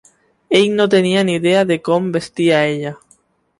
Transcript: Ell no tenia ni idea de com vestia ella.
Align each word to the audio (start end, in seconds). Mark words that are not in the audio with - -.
Ell 0.59 0.69
no 0.77 0.87
tenia 0.93 1.21
ni 1.27 1.35
idea 1.41 1.61
de 1.73 1.79
com 1.91 2.09
vestia 2.19 2.65
ella. 2.73 2.97